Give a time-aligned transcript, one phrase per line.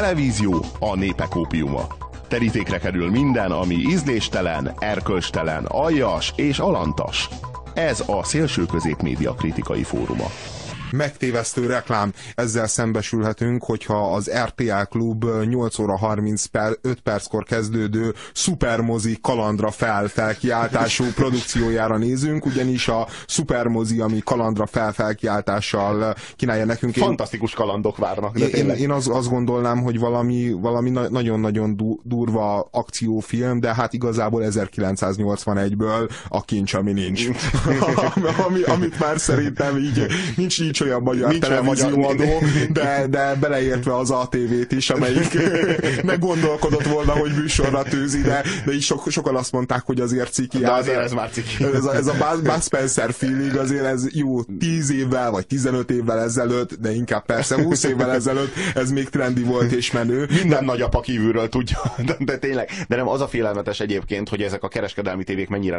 [0.00, 1.86] televízió a népek ópiuma.
[2.28, 7.28] Terítékre kerül minden, ami ízléstelen, erkölcstelen, aljas és alantas.
[7.74, 10.26] Ez a Szélső Középmédia kritikai fóruma
[10.90, 12.12] megtévesztő reklám.
[12.34, 19.70] Ezzel szembesülhetünk, hogyha az RTL Klub 8 óra 30 per, 5 perckor kezdődő szupermozi kalandra
[19.70, 26.94] fel felkiáltású produkciójára nézünk, ugyanis a szupermozi, ami kalandra fel felkiáltással kínálja nekünk.
[26.94, 28.38] Fantasztikus kalandok várnak.
[28.38, 34.42] De én, én azt, azt gondolnám, hogy valami, valami nagyon-nagyon durva akciófilm, de hát igazából
[34.46, 37.28] 1981-ből a kincs, ami nincs.
[38.46, 40.06] ami, amit már szerintem így
[40.36, 42.42] nincs, nincs olyan magyar Nincs televízióadó,
[42.78, 45.38] de, de beleértve az ATV-t is, amelyik
[46.02, 50.58] meggondolkodott volna, hogy műsorra tűzi, de, de is sok, sokan azt mondták, hogy azért ciki.
[50.58, 51.64] De azért ez már ciki.
[51.64, 56.20] Ez a, ez a Bud Spencer feeling azért ez jó 10 évvel, vagy 15 évvel
[56.20, 60.28] ezelőtt, de inkább persze 20 évvel ezelőtt ez még trendi volt és menő.
[60.30, 62.70] Minden nagyapa kívülről tudja, de, de tényleg.
[62.88, 65.78] De nem az a félelmetes egyébként, hogy ezek a kereskedelmi tévék mennyire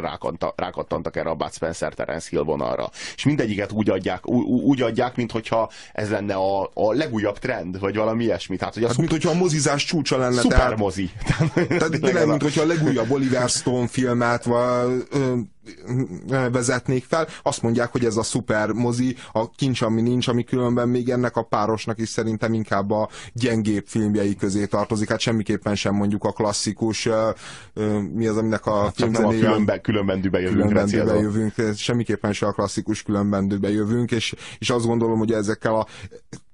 [0.55, 2.89] rákattantak erre a Bud Spencer Terence Hill vonalra.
[3.15, 7.79] És mindegyiket úgy adják, úgy, úgy adják, mint hogyha ez lenne a, a legújabb trend,
[7.79, 8.57] vagy valami ilyesmi.
[8.57, 10.41] Tehát, hogy a hát, mint hogyha a mozizás csúcsa lenne.
[10.41, 11.09] Szupermozi.
[11.25, 15.07] Tehát, tehát tényleg, mint hogyha a legújabb Oliver Stone filmet, vagy,
[16.51, 20.89] vezetnék fel, azt mondják, hogy ez a szuper mozi, a kincs, ami nincs, ami különben
[20.89, 25.09] még ennek a párosnak is szerintem inkább a gyengébb filmjei közé tartozik.
[25.09, 27.09] Hát semmiképpen sem mondjuk a klasszikus,
[28.13, 29.39] mi az, aminek a hát filmzenéje...
[29.39, 30.67] Különben, különbendűbe jövünk.
[30.67, 35.87] Különbendűbe jövünk, semmiképpen sem a klasszikus különbendűbe jövünk, és, és azt gondolom, hogy ezekkel a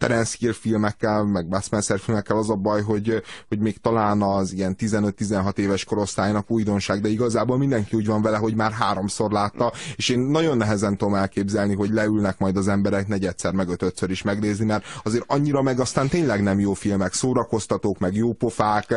[0.03, 4.53] Terence Hill filmekkel, meg Bud Spencer filmekkel az a baj, hogy, hogy még talán az
[4.53, 9.71] ilyen 15-16 éves korosztálynak újdonság, de igazából mindenki úgy van vele, hogy már háromszor látta,
[9.95, 14.21] és én nagyon nehezen tudom elképzelni, hogy leülnek majd az emberek negyedszer, meg ötötször is
[14.21, 18.95] megnézni, mert azért annyira meg aztán tényleg nem jó filmek, szórakoztatók, meg jó pofák,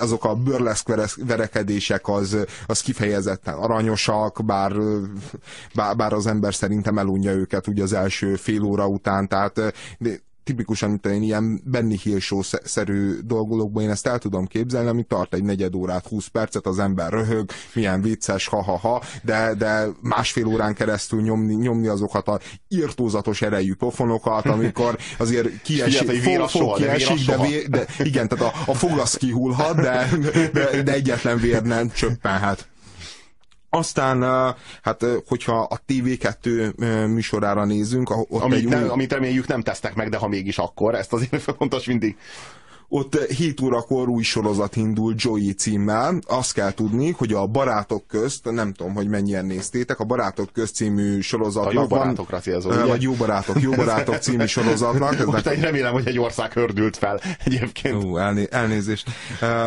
[0.00, 0.88] azok a burleszk
[1.26, 4.72] verekedések az, az kifejezetten aranyosak, bár,
[5.74, 9.72] bár, bár az ember szerintem elunja őket ugye az első fél óra után, tehát
[10.50, 15.34] tipikusan, mint én ilyen Benny Hill show-szerű dolgokban én ezt el tudom képzelni, ami tart
[15.34, 20.74] egy negyed órát, 20 percet, az ember röhög, milyen vicces, ha-ha-ha, de, de másfél órán
[20.74, 27.38] keresztül nyomni, nyomni azokat a írtózatos erejű pofonokat, amikor azért kiesik, fog, fog kiesik, de,
[27.38, 30.08] vé, de, igen, tehát a, a foglasz kihulhat, de,
[30.52, 32.68] de, de egyetlen vér nem csöppenhet.
[33.70, 34.22] Aztán,
[34.82, 36.74] hát, hogyha a TV2
[37.06, 38.88] műsorára nézünk, ott amit, nem, új...
[38.88, 42.16] amit reméljük nem tesznek meg, de ha mégis akkor, ezt azért fontos mindig
[42.92, 46.18] ott 7 órakor új sorozat indul Joey címmel.
[46.26, 50.74] Azt kell tudni, hogy a Barátok közt, nem tudom, hogy mennyien néztétek, a Barátok közt
[50.74, 55.24] című sorozatnak a jó barátokra célzó, van, Vagy Jó Barátok, Jó Barátok című sorozatnak.
[55.24, 58.04] Most egy remélem, hogy egy ország hördült fel egyébként.
[58.04, 59.10] Ú, elné elnézést.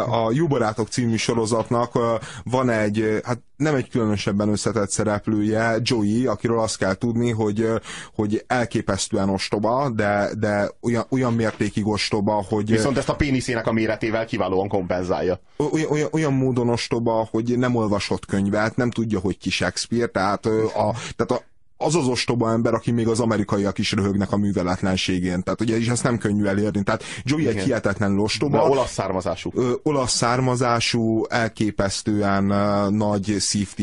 [0.07, 1.99] A Jó Barátok című sorozatnak
[2.43, 7.67] van egy, hát nem egy különösebben összetett szereplője, Joey, akiről azt kell tudni, hogy,
[8.15, 12.71] hogy elképesztően ostoba, de, de olyan, olyan mértékig ostoba, hogy...
[12.71, 15.39] Viszont ezt a péniszének a méretével kiválóan kompenzálja.
[15.71, 20.45] Olyan, olyan, olyan módon ostoba, hogy nem olvasott könyvet, nem tudja, hogy ki Shakespeare, tehát,
[20.45, 21.41] a, tehát a,
[21.83, 25.43] az az ostoba ember, aki még az amerikaiak is röhögnek a műveletlenségén.
[25.43, 26.83] Tehát ugye, és ezt nem könnyű elérni.
[26.83, 28.57] Tehát Joey egy hihetetlen ostoba.
[28.57, 29.51] De olasz származású.
[29.55, 33.37] Ö, olasz származású, elképesztően uh, nagy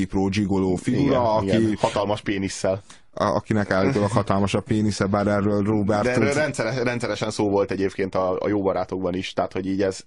[0.08, 1.46] pro gigoló figura, igen, aki...
[1.46, 1.76] Igen.
[1.80, 6.02] Hatalmas pénisszel akinek állítólag hatalmas a pénisze, bár erről Robert...
[6.02, 9.82] De erről rendszeres, rendszeresen szó volt egyébként a, a jó barátokban is, tehát hogy így
[9.82, 10.04] ez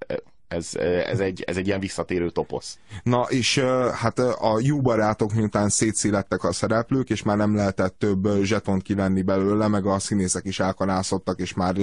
[0.53, 0.69] ez,
[1.06, 2.78] ez, egy, ez egy ilyen visszatérő toposz.
[3.03, 3.59] Na, és
[3.94, 9.22] hát a jó barátok miután szétszélettek a szereplők, és már nem lehetett több zsetont kivenni
[9.22, 11.75] belőle, meg a színészek is elkanászottak, és már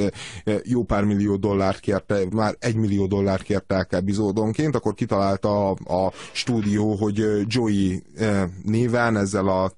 [0.63, 6.13] jó pár millió dollárt kérte, már egy millió dollárt kértek epizódonként, akkor kitalálta a, a
[6.33, 8.03] stúdió, hogy Joey
[8.63, 9.73] néven ezzel a,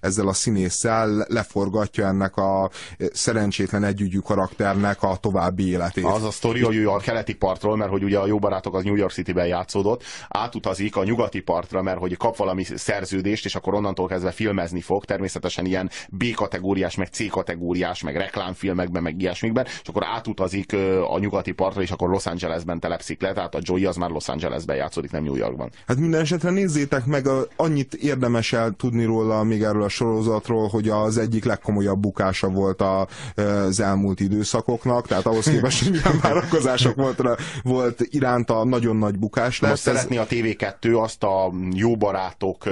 [0.00, 2.70] ezzel a színésszel leforgatja ennek a
[3.12, 6.04] szerencsétlen együgyű karakternek a további életét.
[6.04, 8.94] Az a sztori, hogy a keleti partról, mert hogy ugye a jó barátok az New
[8.94, 14.06] York City-ben játszódott, átutazik a nyugati partra, mert hogy kap valami szerződést, és akkor onnantól
[14.06, 20.76] kezdve filmezni fog, természetesen ilyen B-kategóriás, meg C-kategóriás, meg reklámfilmekben, meg ilyesmikben, és akkor átutazik
[21.08, 24.28] a nyugati partra, és akkor Los Angelesben telepszik le, tehát a Joey az már Los
[24.28, 25.70] Angelesben játszódik, nem New Yorkban.
[25.86, 30.68] Hát minden esetre nézzétek meg, a, annyit érdemes el tudni róla, még erről a sorozatról,
[30.68, 33.06] hogy az egyik legkomolyabb bukása volt a,
[33.66, 37.20] az elmúlt időszakoknak, tehát ahhoz képest, hogy milyen várakozások volt,
[37.62, 39.70] volt iránta nagyon nagy bukás lesz.
[39.70, 42.64] Most szeretné a TV2 azt a jó barátok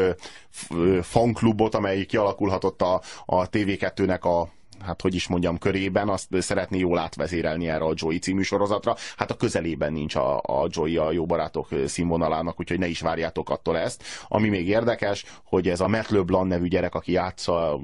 [1.03, 4.49] fanklubot, amely kialakulhatott a, a TV2-nek a
[4.85, 8.97] hát hogy is mondjam, körében azt szeretné jól átvezérelni erre a Joey című sorozatra.
[9.17, 13.51] Hát a közelében nincs a, a Joey a jó barátok színvonalának, úgyhogy ne is várjátok
[13.51, 14.03] attól ezt.
[14.29, 17.81] Ami még érdekes, hogy ez a Matt LeBlanc nevű gyerek, aki játsza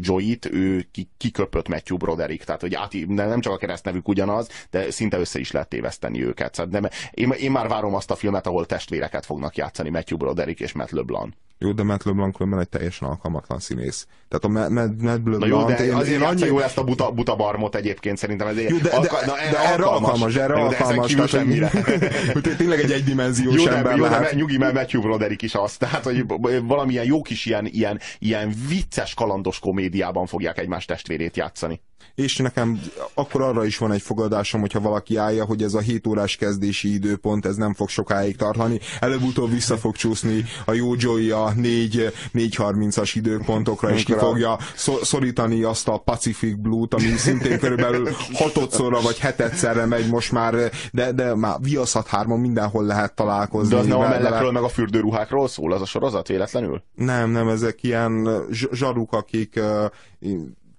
[0.00, 0.86] Joey-t, ő
[1.16, 5.50] kiköpött Matthew Broderick, tehát hogy át, nem csak a keresztnevük ugyanaz, de szinte össze is
[5.50, 6.54] lehet téveszteni őket.
[6.54, 10.60] Szóval de én, én már várom azt a filmet, ahol testvéreket fognak játszani Matthew Broderick
[10.60, 11.34] és Matt LeBlanc.
[11.58, 14.06] Jó, de Matt LeBlanc különben egy teljesen alkalmatlan színész.
[14.28, 15.40] Tehát a Matt, Matt LeBlanc...
[15.40, 16.50] Na jó, de én, azért én annyi...
[16.50, 18.46] jó ezt a buta, buta barmot egyébként szerintem.
[18.46, 21.12] Ezért jó, de, de, na, erre, de erre alkalmas, erre jó, alkalmas.
[21.12, 21.70] Tehát, semmire.
[22.56, 24.30] tényleg egy egydimenziós jó, ember jó, lehet.
[24.30, 25.76] de nyugi, mert Matthew Broderick is az.
[25.76, 26.24] Tehát, hogy
[26.62, 31.80] valamilyen jó kis ilyen, ilyen, ilyen vicces kalandos komédiában fogják egymás testvérét játszani
[32.14, 32.80] és nekem
[33.14, 36.92] akkor arra is van egy fogadásom, hogyha valaki állja, hogy ez a 7 órás kezdési
[36.92, 38.80] időpont, ez nem fog sokáig tartani.
[39.00, 44.58] Előbb-utóbb vissza fog csúszni a jó Joey a 4-30-as időpontokra, és ki fogja
[45.02, 51.12] szorítani azt a Pacific Blue-t, ami szintén körülbelül hatodszorra vagy hetedszerre megy most már, de,
[51.12, 53.74] de már viaszat hárman mindenhol lehet találkozni.
[53.74, 56.82] De az nem a mellekről meg a fürdőruhákról szól az a sorozat véletlenül?
[56.94, 58.28] Nem, nem, ezek ilyen
[58.72, 59.60] zsaruk, akik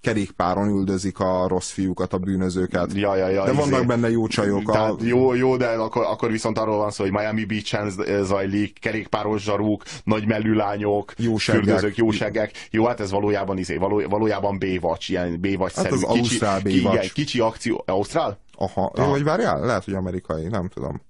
[0.01, 2.93] kerékpáron üldözik a rossz fiúkat, a bűnözőket.
[2.93, 3.85] Ja, ja, ja, de vannak izé.
[3.85, 4.71] benne jó csajok.
[4.71, 4.95] Tehát a...
[5.03, 7.91] jó, jó, de akkor, akkor viszont arról van szó, hogy Miami Beach-en
[8.23, 11.63] zajlik, kerékpáros zsaruk, nagy mellű lányok, jóságek.
[11.63, 12.51] fürdőzők, jóságek.
[12.71, 16.99] Jó, hát ez valójában izé, való, valójában B-vacs, ilyen B-vacs Hát az kicsi, Ausztrál B-vacs.
[16.99, 17.83] Ki, kicsi akció.
[17.85, 18.39] Ausztrál?
[18.61, 19.09] Aha, Aha.
[19.09, 21.01] vagy várjál, lehet, hogy amerikai, nem tudom.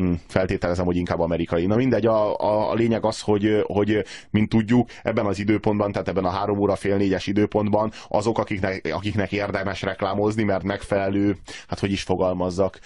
[0.00, 1.66] Hmm, feltételezem, hogy inkább amerikai.
[1.66, 6.08] Na mindegy, a, a, a lényeg az, hogy, hogy mint tudjuk, ebben az időpontban, tehát
[6.08, 11.36] ebben a három óra fél négyes időpontban azok, akiknek, akiknek érdemes reklámozni, mert megfelelő,
[11.68, 12.78] hát hogy is fogalmazzak,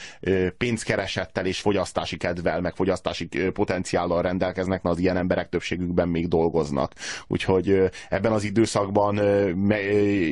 [0.59, 6.93] pénzkeresettel és fogyasztási kedvel, meg fogyasztási potenciállal rendelkeznek, na az ilyen emberek többségükben még dolgoznak.
[7.27, 9.21] Úgyhogy ebben az időszakban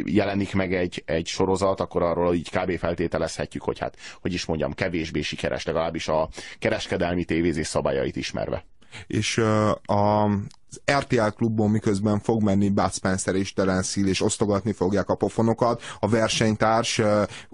[0.05, 2.79] jelenik meg egy, egy sorozat, akkor arról így kb.
[2.79, 8.65] feltételezhetjük, hogy hát, hogy is mondjam, kevésbé sikeres, legalábbis a kereskedelmi tévézés szabályait ismerve.
[9.07, 9.39] És
[9.87, 10.25] a,
[10.73, 15.15] az RTL klubban miközben fog menni Bud Spencer és Terence Hill, és osztogatni fogják a
[15.15, 15.83] pofonokat.
[16.01, 17.01] A versenytárs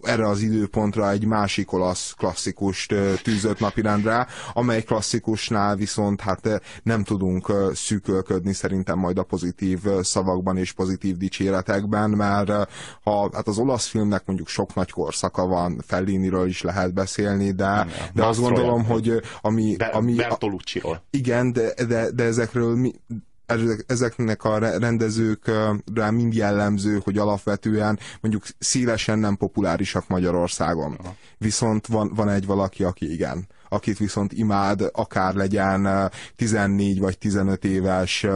[0.02, 7.52] erre az időpontra egy másik olasz klasszikust tűzött napirendre, amely klasszikusnál viszont hát nem tudunk
[7.74, 12.50] szűkölködni szerintem majd a pozitív szavakban és pozitív dicséretekben, mert
[13.02, 17.86] ha hát az olasz filmnek mondjuk sok nagy korszaka van, Felliniről is lehet beszélni, de,
[18.14, 19.76] de azt gondolom, hogy ami...
[19.92, 21.02] ami Bertolucci-ról.
[21.10, 22.92] Igen, de, de, de ezekről mi,
[23.86, 30.96] ezeknek a rendezőkre mind jellemző, hogy alapvetően mondjuk szélesen nem populárisak Magyarországon.
[30.98, 31.14] Aha.
[31.38, 37.64] Viszont van, van egy valaki, aki igen akit viszont imád, akár legyen 14 vagy 15
[37.64, 38.26] éves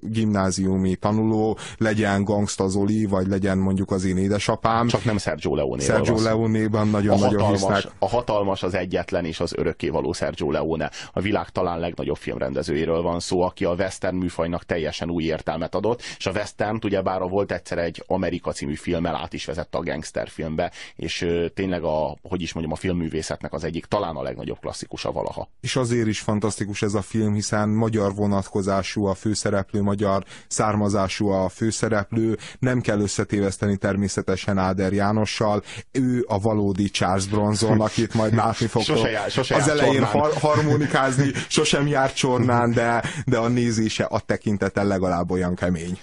[0.00, 4.86] gimnáziumi tanuló, legyen Gangsta Zoli, vagy legyen mondjuk az én édesapám.
[4.86, 5.82] Csak nem Sergio Leone.
[5.82, 7.84] Sergio Leone-ban nagyon-nagyon hisznek.
[7.98, 10.90] A hatalmas, az egyetlen és az örökkévaló Sergio Leone.
[11.12, 16.02] A világ talán legnagyobb filmrendezőjéről van szó, aki a western műfajnak teljesen új értelmet adott,
[16.18, 20.28] és a western ugyebár volt egyszer egy Amerika című filmmel át is vezette a gangster
[20.28, 24.81] filmbe, és tényleg a, hogy is mondjam, a filmművészetnek az egyik talán a legnagyobb klassz
[24.82, 25.48] klasszikusa valaha.
[25.60, 31.48] És azért is fantasztikus ez a film, hiszen magyar vonatkozású a főszereplő, magyar származású a
[31.48, 35.62] főszereplő, nem kell összetéveszteni természetesen Áder Jánossal,
[35.92, 38.82] ő a valódi Charles Bronson, akit majd látni fog.
[38.82, 44.20] Sose jár, sose az elején har harmonikázni, sosem jár csornán, de, de a nézése a
[44.20, 45.98] tekintete legalább olyan kemény.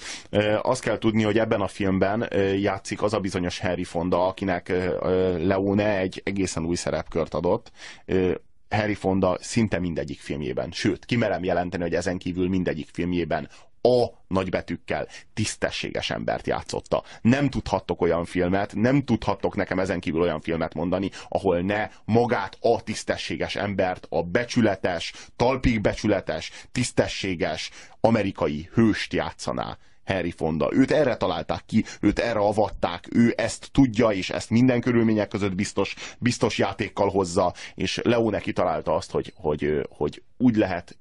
[0.62, 2.28] Azt kell tudni, hogy ebben a filmben
[2.60, 4.74] játszik az a bizonyos Harry Fonda, akinek
[5.38, 7.72] Leone egy egészen új szerepkört adott
[8.70, 13.50] Harry Fonda szinte mindegyik filmjében, sőt, kimerem jelenteni, hogy ezen kívül mindegyik filmjében
[13.82, 17.04] a nagybetűkkel tisztességes embert játszotta.
[17.22, 22.58] Nem tudhattok olyan filmet, nem tudhattok nekem ezen kívül olyan filmet mondani, ahol ne magát
[22.62, 29.78] a tisztességes embert, a becsületes, talpig becsületes, tisztességes amerikai hőst játszaná.
[30.10, 30.70] Harry Fonda.
[30.74, 35.56] Őt erre találták ki, őt erre avatták, ő ezt tudja, és ezt minden körülmények között
[35.56, 40.98] biztos, biztos játékkal hozza, és Leo neki találta azt, hogy, hogy, hogy úgy lehet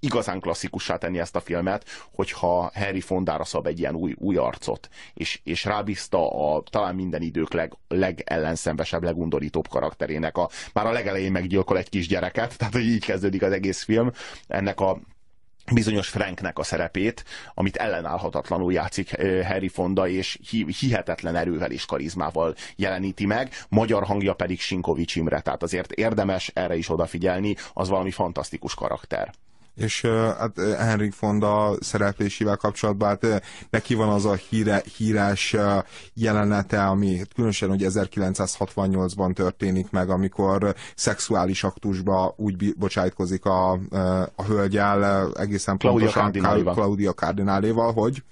[0.00, 4.88] igazán klasszikussá tenni ezt a filmet, hogyha Harry Fondára szab egy ilyen új, új arcot,
[5.14, 10.36] és, és rábízta a talán minden idők leg, legellenszenvesebb, legundorítóbb karakterének.
[10.36, 14.10] A, már a legelején meggyilkol egy kisgyereket, tehát hogy így kezdődik az egész film.
[14.46, 15.00] Ennek a
[15.72, 20.38] bizonyos Franknek a szerepét, amit ellenállhatatlanul játszik Harry Fonda, és
[20.80, 26.76] hihetetlen erővel és karizmával jeleníti meg, magyar hangja pedig Sinkovics Imre, tehát azért érdemes erre
[26.76, 29.32] is odafigyelni, az valami fantasztikus karakter
[29.78, 30.00] És
[30.38, 35.56] hát Henrik Fonda szereplésével kapcsolatban hát neki van az a híre, híres
[36.14, 43.72] jelenete, ami különösen hogy 1968-ban történik meg, amikor szexuális aktusba úgy bocsájtkozik a,
[44.34, 48.22] a hölgyel egészen Claudia pontosan Claudia Cardináléval, hogy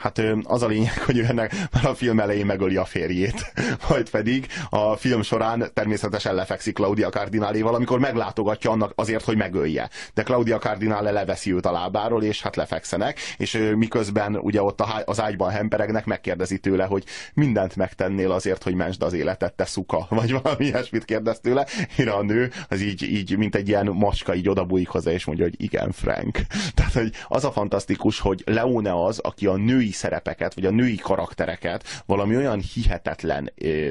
[0.00, 3.52] Hát az a lényeg, hogy ő ennek már a film elején megöli a férjét,
[3.88, 9.88] majd pedig a film során természetesen lefekszik Claudia Cardináléval, amikor meglátogatja annak azért, hogy megölje.
[10.14, 15.20] De Claudia Cardinale leveszi őt a lábáról, és hát lefekszenek, és miközben ugye ott az
[15.20, 17.04] ágyban hemperegnek, megkérdezi tőle, hogy
[17.34, 21.66] mindent megtennél azért, hogy mensd az életet, te szuka, vagy valami ilyesmit kérdez tőle.
[21.96, 25.44] Én a nő, az így, így mint egy ilyen macska, így odabújik hozzá, és mondja,
[25.44, 26.40] hogy igen, Frank.
[26.74, 30.70] Tehát, hogy az a fantasztikus, hogy Leone az, aki a női női szerepeket, vagy a
[30.70, 33.88] női karaktereket valami olyan hihetetlen ö,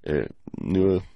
[0.00, 0.22] ö,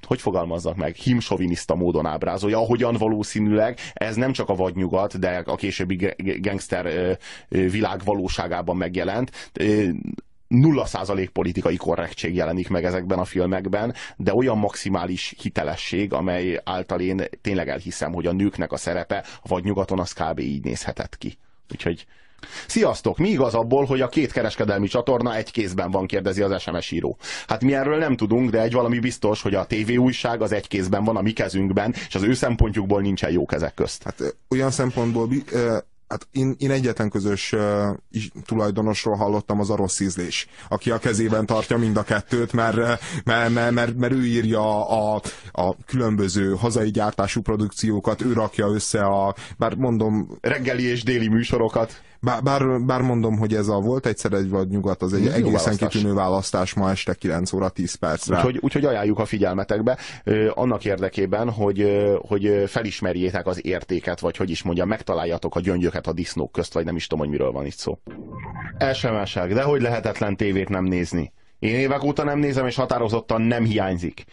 [0.03, 5.55] hogy fogalmazzak meg, himsoviniszta módon ábrázolja, ahogyan valószínűleg ez nem csak a vadnyugat, de a
[5.55, 7.19] későbbi gangster
[7.49, 9.53] világ valóságában megjelent.
[10.49, 17.01] Nulla százalék politikai korrektség jelenik meg ezekben a filmekben, de olyan maximális hitelesség, amely által
[17.01, 20.39] én tényleg elhiszem, hogy a nőknek a szerepe a vadnyugaton az kb.
[20.39, 21.39] így nézhetett ki.
[21.73, 22.07] Úgyhogy
[22.67, 23.19] Sziasztok!
[23.19, 27.17] Mi igaz abból, hogy a két kereskedelmi csatorna egy kézben van, kérdezi az SMS író.
[27.47, 30.69] Hát mi erről nem tudunk, de egy valami biztos, hogy a TV újság az egy
[30.69, 34.03] kézben van a mi kezünkben, és az ő szempontjukból nincsen jó kezek közt.
[34.03, 35.29] Hát olyan szempontból
[36.09, 37.61] hát én, én egyetlen közös uh,
[38.47, 42.77] tulajdonosról hallottam, az a rossz ízlés, aki a kezében tartja mind a kettőt, mert,
[43.25, 45.23] mert, mert, mert, mert ő írja a,
[45.53, 50.39] a különböző hazai gyártású produkciókat, ő rakja össze a, bár mondom...
[50.41, 52.03] Reggeli és déli műsorokat.
[52.25, 55.53] Bár, bár, bár mondom, hogy ez a volt egyszer egy vagy nyugat, az egy egészen
[55.53, 55.93] választás.
[55.93, 58.37] kitűnő választás ma este 9 óra 10 percre.
[58.37, 64.37] Úgyhogy, úgyhogy ajánljuk a figyelmetekbe ö, annak érdekében, hogy, ö, hogy felismerjétek az értéket, vagy
[64.37, 67.53] hogy is mondjam, megtaláljatok a gyöngyöket a disznók közt, vagy nem is tudom, hogy miről
[67.53, 67.99] van itt szó.
[68.79, 71.33] Esemesek, de hogy lehetetlen tévét nem nézni.
[71.59, 74.25] Én évek óta nem nézem, és határozottan nem hiányzik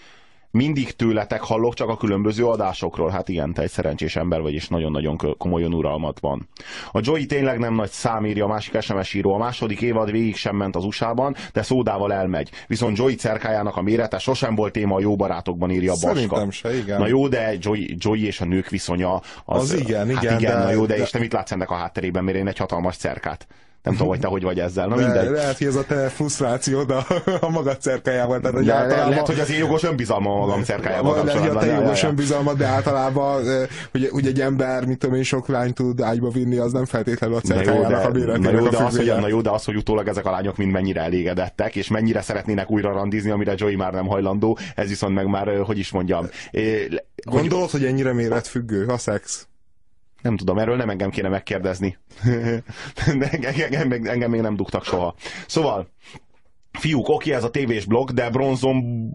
[0.51, 3.09] mindig tőletek hallok csak a különböző adásokról.
[3.09, 6.47] Hát igen, te egy szerencsés ember vagy, és nagyon-nagyon komoly uralmat van.
[6.91, 9.33] A Joey tényleg nem nagy számírja, a másik SMS író.
[9.33, 12.49] A második évad végig sem ment az USA-ban, de szódával elmegy.
[12.67, 16.13] Viszont Joey cerkájának a mérete sosem volt téma a jó barátokban, írja Baska.
[16.13, 16.99] Szerintem se, igen.
[16.99, 20.57] Na jó, de Joey, Joey és a nők viszonya az, az igen, hát igen, igen
[20.57, 21.01] de, na jó, de, de...
[21.01, 23.47] és te mit látsz ennek a hátterében, mert én egy hatalmas cerkát.
[23.83, 24.87] Nem tudom, hogy te hogy vagy ezzel.
[24.87, 25.29] Na mindegy.
[25.29, 27.05] Lehet, hogy ez a te frusztrációd a,
[27.41, 28.39] a magad cerkájával.
[28.39, 29.09] Tehát, hogy általában...
[29.09, 32.53] Lehet, hogy az én jogos önbizalma a magam cerkájával Lehet, hogy a te jogos önbizalma,
[32.53, 33.43] de általában
[33.91, 37.35] hogy, hogy egy ember, mit tudom én, sok lány tud ágyba vinni, az nem feltétlenül
[37.35, 40.07] a cerkájának a méretének na jó, de az, hogy, na jó, de az, hogy utólag
[40.07, 44.07] ezek a lányok mind mennyire elégedettek, és mennyire szeretnének újra randizni, amire Joey már nem
[44.07, 46.27] hajlandó, ez viszont meg már, hogy is mondjam.
[47.23, 49.47] Gondolod, hogy ennyire méretfüggő a szex?
[50.21, 51.97] Nem tudom, erről nem engem kéne megkérdezni.
[53.19, 55.15] De engem, engem, még nem dugtak soha.
[55.47, 55.87] Szóval,
[56.71, 59.09] Fiúk, oké, ez a tévés blog, de Bronzon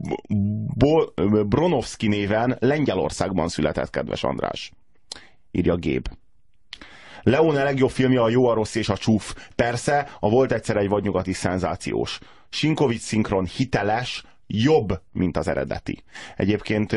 [1.49, 4.73] Bronovski néven Lengyelországban született, kedves András.
[5.51, 6.09] Írja Gép.
[7.23, 9.35] Leone legjobb filmje a Jó, a rossz és a csúf.
[9.55, 12.19] Persze, a volt egyszer egy vadnyugati szenzációs.
[12.49, 16.03] Sinkovics szinkron hiteles, jobb, mint az eredeti.
[16.37, 16.97] Egyébként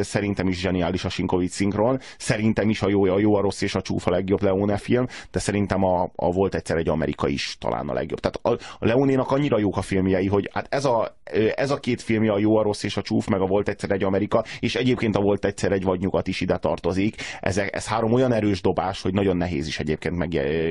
[0.00, 3.74] szerintem is zseniális a Sinkovic szinkron, szerintem is a jó, a jó, a rossz és
[3.74, 7.56] a csúf a legjobb Leone film, de szerintem a, a volt egyszer egy Amerika is
[7.60, 8.20] talán a legjobb.
[8.20, 11.15] Tehát a, a Leonénak annyira jók a filmjei, hogy hát ez a,
[11.54, 13.90] ez a két filmje, a jó, a rossz és a csúf, meg a volt egyszer
[13.90, 17.14] egy Amerika, és egyébként a volt egyszer egy vagy nyugat is ide tartozik.
[17.40, 20.28] Ez, ez három olyan erős dobás, hogy nagyon nehéz is egyébként meg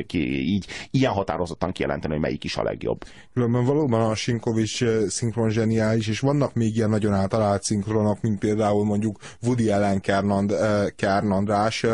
[0.07, 3.03] ki, így ilyen határozottan kijelenteni, hogy melyik is a legjobb.
[3.33, 8.39] Különben valóban a Sinkovics szinkron zseni zseniális, és vannak még ilyen nagyon általált szinkronok, mint
[8.39, 10.51] például mondjuk Woody Allen Kern,
[10.95, 11.85] Kern András,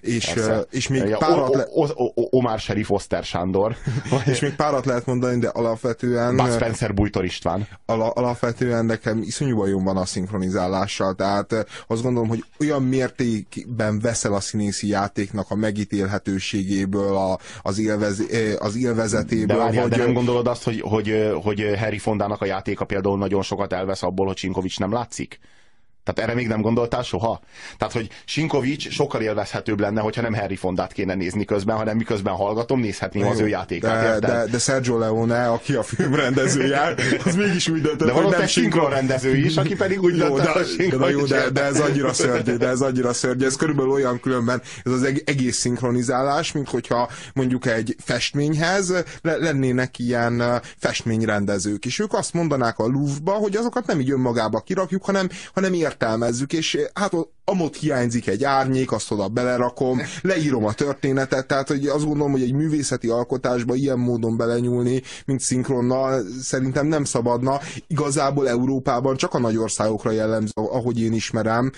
[0.00, 0.34] és,
[0.70, 1.54] és még ja, párat...
[1.54, 1.66] Le...
[2.14, 3.76] Omar Sheriff Oszter Sándor.
[4.32, 6.36] és még párat lehet mondani, de alapvetően...
[6.36, 7.66] Bud Spencer Bújtor István.
[7.86, 14.34] Al alapvetően nekem iszonyú bajom van a szinkronizálással, tehát azt gondolom, hogy olyan mértékben veszel
[14.34, 18.22] a színészi játéknak a megítélhetőségéből, a, az, élvez,
[18.58, 19.46] az élvezetéből.
[19.46, 19.90] De, várjál, hogy...
[19.90, 24.02] de nem gondolod azt, hogy, hogy, hogy Harry Fondának a játéka például nagyon sokat elvesz
[24.02, 25.38] abból, hogy Csinkovics nem látszik?
[26.08, 27.40] Tehát erre még nem gondoltál soha?
[27.78, 32.34] Tehát, hogy Sinkovics sokkal élvezhetőbb lenne, hogyha nem Harry Fondát kéne nézni közben, hanem miközben
[32.34, 34.20] hallgatom, nézhetném az ő játékát.
[34.20, 38.28] De, de, de Sergio Leone, aki a film rendezője, az mégis úgy döntött, de hogy
[38.28, 41.80] nem sinkron rendező is, aki pedig úgy jó, döntött, de, de, jó, de, de, ez
[41.80, 43.44] annyira szörnyű, de ez annyira szörnyű.
[43.44, 50.62] Ez körülbelül olyan különben, ez az egész szinkronizálás, mint hogyha mondjuk egy festményhez lennének ilyen
[50.78, 55.72] festményrendezők, és ők azt mondanák a Louvre-ba, hogy azokat nem így önmagába kirakjuk, hanem, hanem
[55.72, 57.12] ért értelmezzük, és hát
[57.48, 62.42] amott hiányzik egy árnyék, azt oda belerakom, leírom a történetet, tehát hogy azt gondolom, hogy
[62.42, 67.60] egy művészeti alkotásba ilyen módon belenyúlni, mint szinkronnal, szerintem nem szabadna.
[67.86, 71.72] Igazából Európában csak a nagy országokra jellemző, ahogy én ismerem,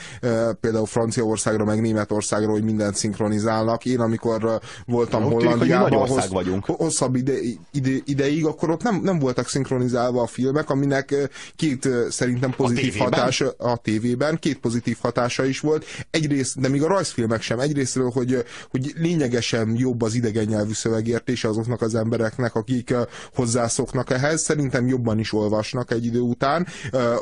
[0.61, 3.85] például Franciaországra, meg Németországra, hogy mindent szinkronizálnak.
[3.85, 6.65] Én amikor voltam hogy mi Hollandiában, hossz- vagyunk.
[6.65, 7.33] hosszabb ide,
[7.73, 11.15] ide, ideig, akkor ott nem, nem voltak szinkronizálva a filmek, aminek
[11.57, 13.12] két szerintem pozitív tévében?
[13.12, 13.77] hatása a
[14.11, 15.85] tévében, két pozitív hatása is volt.
[16.11, 21.49] Egyrészt, de még a rajzfilmek sem, egyrésztről, hogy, hogy lényegesen jobb az idegen nyelvű szövegértése
[21.49, 22.95] azoknak az embereknek, akik
[23.35, 26.67] hozzászoknak ehhez, szerintem jobban is olvasnak egy idő után.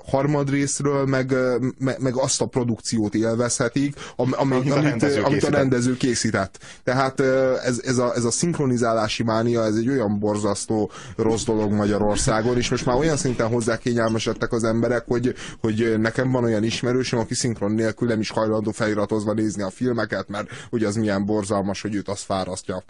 [0.06, 5.26] Harmadrészről meg, ö, me- meg azt a produkciót élvezhetik, am, am, Amit a rendező amit
[5.26, 5.54] a készített.
[5.54, 6.58] rendező készített.
[6.84, 7.20] Tehát
[7.64, 12.70] ez, ez, a, ez a szinkronizálási mánia, ez egy olyan borzasztó rossz dolog Magyarországon, és
[12.70, 17.34] most már olyan szinten hozzá kényelmesedtek az emberek, hogy, hogy nekem van olyan ismerősöm, aki
[17.34, 21.94] szinkron nélkül nem is hajlandó feliratozva nézni a filmeket, mert hogy az milyen borzalmas, hogy
[21.94, 22.84] őt az fárasztja.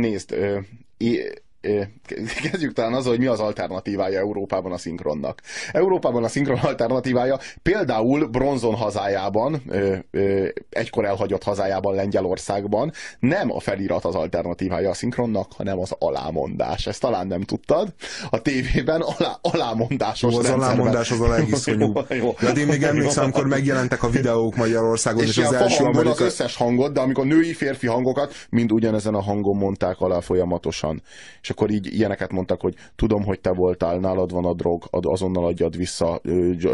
[0.00, 0.34] Nézd,
[2.50, 5.40] kezdjük talán azzal, hogy mi az alternatívája Európában a szinkronnak.
[5.72, 9.62] Európában a szinkron alternatívája például bronzon hazájában,
[10.70, 16.86] egykor elhagyott hazájában, Lengyelországban nem a felirat az alternatívája a szinkronnak, hanem az alámondás.
[16.86, 17.94] Ezt talán nem tudtad.
[18.30, 21.92] A tévében alá, alámondásos Jó, az rendszerben- alámondás az a legiszonyú.
[22.40, 26.00] De én még emlékszem, amikor megjelentek a videók Magyarországon, és, és, az első fahangon az
[26.00, 26.26] amerikai...
[26.26, 31.02] összes hangot, de amikor női, férfi hangokat, mind ugyanezen a hangon mondták alá folyamatosan.
[31.42, 35.06] És akkor így ilyeneket mondtak, hogy tudom, hogy te voltál, nálad van a drog, ad,
[35.06, 36.20] azonnal adjad vissza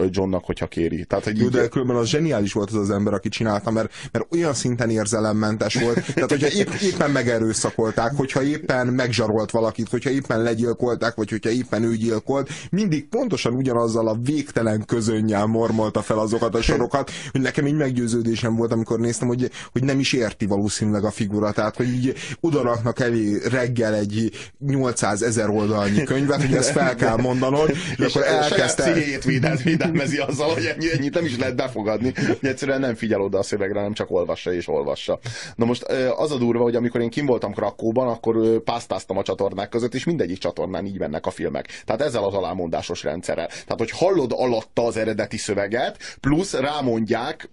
[0.09, 1.05] Johnnak, hogyha kéri.
[1.05, 3.93] Tehát, hogy Jó, így, de különben az zseniális volt az az ember, aki csinálta, mert,
[4.13, 6.05] mert olyan szinten érzelemmentes volt.
[6.15, 11.83] Tehát, hogyha épp, éppen megerőszakolták, hogyha éppen megzsarolt valakit, hogyha éppen legyilkolták, vagy hogyha éppen
[11.83, 17.67] ő gyilkolt, mindig pontosan ugyanazzal a végtelen közönnyel mormolta fel azokat a sorokat, hogy nekem
[17.67, 21.89] így meggyőződésem volt, amikor néztem, hogy, hogy nem is érti valószínűleg a figura, tehát, hogy
[21.89, 24.31] így odaraknak elé reggel egy
[24.71, 28.83] 800 ezer oldalnyi könyvet, hogy ezt fel kell mondanod, és, akkor elkezdte...
[28.83, 33.21] pszichéjét védel, védelmezi azzal, hogy ennyi, ennyit nem is lehet befogadni, hogy egyszerűen nem figyel
[33.21, 35.19] oda a szövegre, nem csak olvassa és olvassa.
[35.55, 35.83] Na most
[36.17, 40.05] az a durva, hogy amikor én kim voltam Krakóban, akkor pásztáztam a csatornák között, és
[40.05, 41.83] mindegyik csatornán így mennek a filmek.
[41.85, 43.47] Tehát ezzel az alámondásos rendszerrel.
[43.47, 47.51] Tehát, hogy hallod alatta az eredeti szöveget, plusz rámondják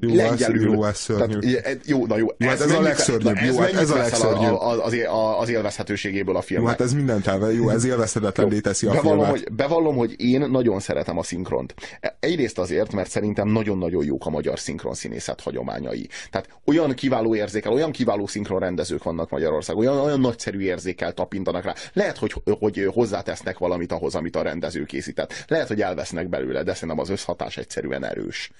[0.00, 0.68] Jó, lengyelül.
[0.68, 1.38] ez- jó, ez szörnyű.
[1.38, 2.26] Tehát, e- jó, na jó.
[2.38, 3.34] Jó, hát ez a mennyit- legszörnyűbb.
[3.34, 4.52] na, Jó, hát ez a legszörnyűbb.
[4.52, 4.94] a- az,
[5.38, 6.70] az élvezhetőségéből a Jó, filmnek.
[6.70, 9.30] hát ez mindent elve, jó, ez élvezhetetlenné teszi a bevallom, filmet.
[9.44, 11.74] hogy, bevallom, hogy én nagyon szeretem a szinkront.
[12.00, 16.08] E- Egyrészt azért, mert szerintem nagyon-nagyon jók a magyar szinkron színészet hagyományai.
[16.30, 21.64] Tehát olyan kiváló érzékel, olyan kiváló szinkron rendezők vannak Magyarországon, olyan, olyan nagyszerű érzékel tapintanak
[21.64, 21.74] rá.
[21.92, 25.44] Lehet, hogy, hogy hozzátesznek valamit ahhoz, amit a rendező készített.
[25.48, 28.50] Lehet, hogy elvesznek belőle, de szerintem az összhatás egyszerűen erős.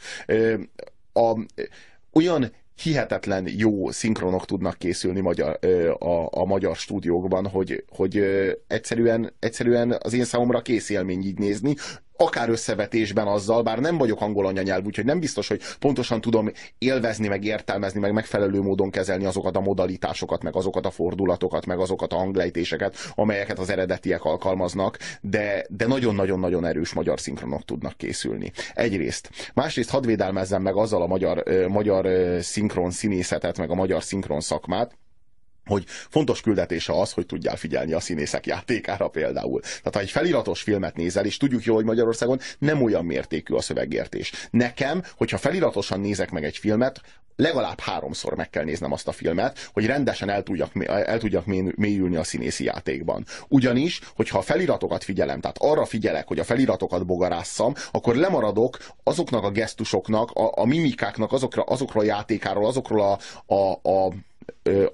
[1.16, 1.36] A,
[2.12, 2.52] olyan
[2.82, 5.58] hihetetlen jó szinkronok tudnak készülni magyar,
[5.98, 8.22] a, a magyar stúdiókban, hogy, hogy
[8.66, 11.74] egyszerűen, egyszerűen az én számomra kész élmény így nézni,
[12.16, 17.28] akár összevetésben azzal, bár nem vagyok angol anyanyelv, úgyhogy nem biztos, hogy pontosan tudom élvezni,
[17.28, 22.12] meg értelmezni, meg megfelelő módon kezelni azokat a modalitásokat, meg azokat a fordulatokat, meg azokat
[22.12, 28.52] a hanglejtéseket, amelyeket az eredetiek alkalmaznak, de, de nagyon-nagyon-nagyon erős magyar szinkronok tudnak készülni.
[28.74, 29.30] Egyrészt.
[29.54, 32.06] Másrészt hadd védelmezzem meg azzal a magyar, magyar
[32.42, 34.96] szinkron színészetet, meg a magyar szinkron szakmát,
[35.66, 39.60] hogy fontos küldetése az, hogy tudjál figyelni a színészek játékára például.
[39.60, 43.60] Tehát ha egy feliratos filmet nézel, és tudjuk jó, hogy Magyarországon nem olyan mértékű a
[43.60, 44.32] szövegértés.
[44.50, 47.00] Nekem, hogyha feliratosan nézek meg egy filmet,
[47.36, 51.44] legalább háromszor meg kell néznem azt a filmet, hogy rendesen el tudjak, el tudjak
[51.76, 53.24] mélyülni a színészi játékban.
[53.48, 59.44] Ugyanis, hogyha a feliratokat figyelem, tehát arra figyelek, hogy a feliratokat bogarásszam, akkor lemaradok azoknak
[59.44, 63.18] a gesztusoknak, a, a mimikáknak, azokra, azokról a játékáról, azokról a,
[63.54, 64.12] a, a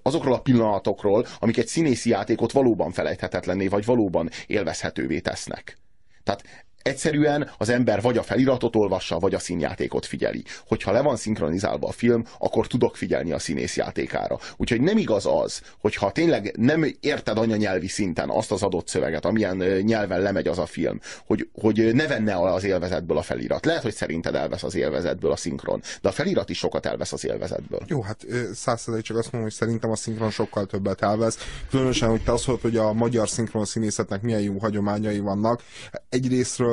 [0.02, 5.76] azokról a pillanatokról, amik egy színészi játékot valóban felejthetetlenné, vagy valóban élvezhetővé tesznek.
[6.22, 6.42] Tehát
[6.82, 10.44] egyszerűen az ember vagy a feliratot olvassa, vagy a színjátékot figyeli.
[10.66, 14.38] Hogyha le van szinkronizálva a film, akkor tudok figyelni a színész játékára.
[14.56, 19.56] Úgyhogy nem igaz az, hogyha tényleg nem érted anyanyelvi szinten azt az adott szöveget, amilyen
[19.80, 23.64] nyelven lemegy az a film, hogy, hogy ne venne az élvezetből a felirat.
[23.64, 27.24] Lehet, hogy szerinted elvesz az élvezetből a szinkron, de a felirat is sokat elvesz az
[27.24, 27.80] élvezetből.
[27.86, 31.38] Jó, hát százszerzalék csak azt mondom, hogy szerintem a szinkron sokkal többet elvesz.
[31.70, 35.62] Különösen, hogy te azt mondod, hogy a magyar szinkron színészetnek milyen jó hagyományai vannak.
[36.08, 36.71] Egyrésztről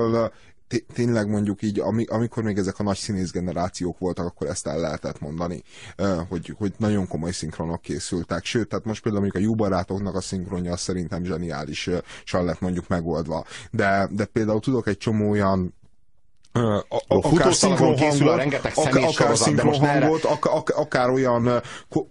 [0.70, 4.68] té- tényleg mondjuk így, ami, amikor még ezek a nagy színész generációk voltak, akkor ezt
[4.68, 5.64] el lehetett mondani,
[6.30, 8.46] hogy, hogy nagyon komoly szinkronok készültek.
[8.46, 13.46] Sőt, tehát most például mondjuk a jó barátoknak a szinkronja szerintem zseniálisan lett mondjuk megoldva.
[13.72, 15.74] De, de például tudok egy csomó olyan
[16.52, 21.62] a, akár szinkronhangot, rengeteg akár, akár szinkronhangot, akár, akár, akár olyan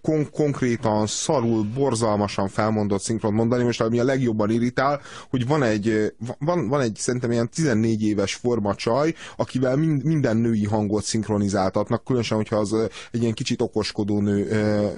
[0.03, 3.65] kon konkrétan, szarul, borzalmasan felmondott szinkront mondani.
[3.65, 8.35] Most ami a legjobban irritál, hogy van egy, van, van egy szerintem ilyen 14 éves
[8.35, 12.73] formacsaj, akivel mind, minden női hangot szinkronizáltatnak, különösen, hogyha az
[13.13, 14.49] egy ilyen kicsit okoskodó nő,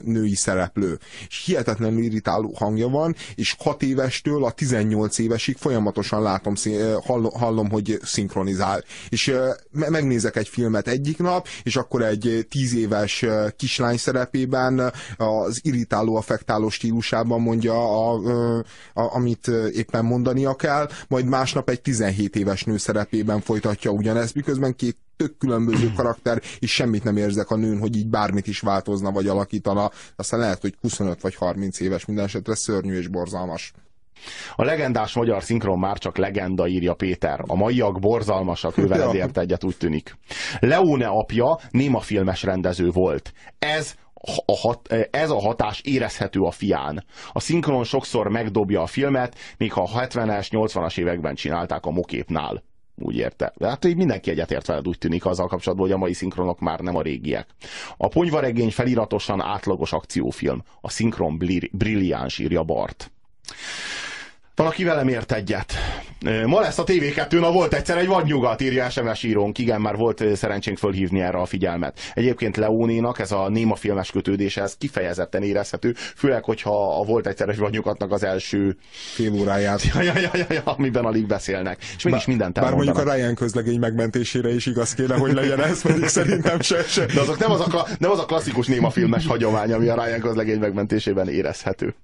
[0.05, 0.99] női szereplő.
[1.29, 6.55] És hihetetlenül irritáló hangja van, és 6 évestől a 18 évesig folyamatosan látom,
[7.05, 8.85] hallom, hallom hogy szinkronizál.
[9.09, 9.30] És
[9.71, 13.25] megnézek egy filmet egyik nap, és akkor egy tíz éves
[13.57, 18.15] kislány szerepében az irritáló, affektáló stílusában mondja, a,
[18.95, 24.77] a, amit éppen mondania kell, majd másnap egy 17 éves nő szerepében folytatja ugyanezt, miközben
[24.77, 29.13] két tök különböző karakter, és semmit nem érzek a nőn, hogy így bármit is változna,
[29.13, 29.91] vagy alakítana.
[30.17, 33.73] Aztán lehet, hogy 25 vagy 30 éves minden esetre szörnyű és borzalmas.
[34.57, 37.41] A legendás magyar szinkron már csak legenda, írja Péter.
[37.47, 40.19] A maiak borzalmasak, ő veled ért egyet, úgy tűnik.
[40.59, 43.33] Leone apja néma filmes rendező volt.
[43.59, 43.95] Ez
[44.47, 47.05] a hat, ez a hatás érezhető a fián.
[47.33, 52.63] A szinkron sokszor megdobja a filmet, még ha a 70-es, 80-as években csinálták a moképnál.
[52.97, 53.53] Úgy érte.
[53.57, 56.81] De hát így mindenki egyetért veled úgy tűnik azzal kapcsolatban, hogy a mai szinkronok már
[56.81, 57.47] nem a régiek.
[57.97, 60.63] A ponyvaregény feliratosan átlagos akciófilm.
[60.81, 61.39] A szinkron
[61.73, 63.13] brilliáns, írja Bart.
[64.61, 65.73] Valaki velem ért egyet.
[66.47, 69.59] Ma lesz a TV2, na volt egyszer egy vadnyugat, írja SMS írónk.
[69.59, 71.99] Igen, már volt szerencsénk fölhívni erre a figyelmet.
[72.15, 77.49] Egyébként Leónénak ez a néma filmes kötődése, ez kifejezetten érezhető, főleg, hogyha a volt egyszer
[77.49, 78.77] egy vadnyugattnak az első
[79.15, 79.83] fél óráját.
[79.95, 81.79] Ja, ja, ja, ja, ja, amiben alig beszélnek.
[81.97, 85.83] És mégis mindent Bár mondjuk a Ryan közlegény megmentésére is igaz kéne, hogy legyen ez,
[85.83, 87.07] pedig szerintem se, se.
[87.07, 90.21] De azok nem az a, nem az a klasszikus néma filmes hagyomány, ami a Ryan
[90.21, 91.95] közlegény megmentésében érezhető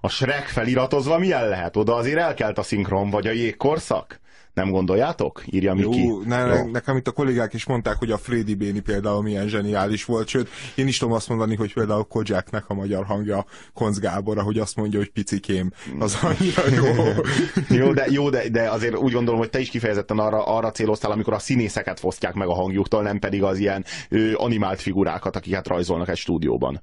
[0.00, 1.76] a Shrek feliratozva milyen lehet?
[1.76, 4.20] Oda azért elkelt a szinkron, vagy a jégkorszak?
[4.56, 5.42] Nem gondoljátok?
[5.46, 6.04] Írja Miki.
[6.04, 6.70] Jó, ne, Jó.
[6.70, 10.48] nekem itt a kollégák is mondták, hogy a Freddy Béni például milyen zseniális volt, sőt,
[10.74, 14.76] én is tudom azt mondani, hogy például Kojáknek a magyar hangja Konz Gábor, hogy azt
[14.76, 17.04] mondja, hogy picikém, az annyira jó.
[17.78, 21.10] jó, de, jó de, de azért úgy gondolom, hogy te is kifejezetten arra, arra céloztál,
[21.10, 25.66] amikor a színészeket fosztják meg a hangjuktól, nem pedig az ilyen ő, animált figurákat, akiket
[25.66, 26.82] rajzolnak egy stúdióban.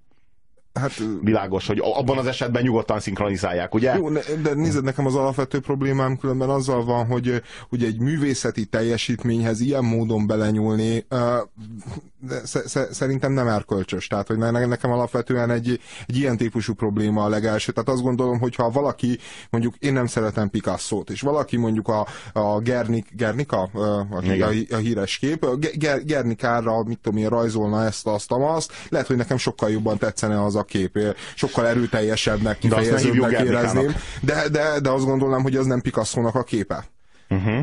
[0.74, 3.96] Hát, Világos, hogy abban az esetben nyugodtan szinkronizálják, ugye?
[3.96, 9.60] Jó, de nézd, nekem az alapvető problémám különben azzal van, hogy, hogy egy művészeti teljesítményhez
[9.60, 11.06] ilyen módon belenyúlni,
[12.28, 12.42] de
[12.92, 14.08] szerintem nem erkölcsös.
[14.08, 17.72] Tehát, hogy nekem alapvetően egy, egy ilyen típusú probléma a legelső.
[17.72, 22.08] Tehát azt gondolom, hogy ha valaki, mondjuk én nem szeretem Picasso-t, és valaki mondjuk a,
[22.34, 24.24] a Gernik, Gernika, a, a,
[24.70, 29.38] a híres kép, Ger, Gernikára, mit tudom én, rajzolna ezt, azt, azt, lehet, hogy nekem
[29.38, 31.00] sokkal jobban tetszene az a kép,
[31.36, 36.92] sokkal erőteljesebbnek, kifejezőbbnek érezném, de, de, de azt gondolom, hogy az nem Picasso-nak a képe.
[37.30, 37.60] Uh-huh.